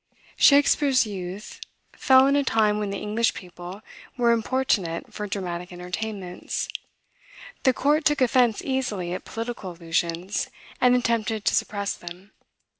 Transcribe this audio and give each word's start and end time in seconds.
Shakspeare's 0.35 1.05
youth 1.05 1.59
fell 1.93 2.25
in 2.25 2.35
a 2.35 2.43
time 2.43 2.79
when 2.79 2.89
the 2.89 2.97
English 2.97 3.35
people 3.35 3.83
were 4.17 4.31
importunate 4.31 5.13
for 5.13 5.27
dramatic 5.27 5.71
entertainments. 5.71 6.67
The 7.65 7.73
court 7.73 8.03
took 8.03 8.19
offence 8.19 8.63
easily 8.65 9.13
at 9.13 9.25
political 9.25 9.73
allusions, 9.73 10.49
and 10.81 10.95
attempted 10.95 11.45
to 11.45 11.53
suppress 11.53 11.93
them. 11.95 12.31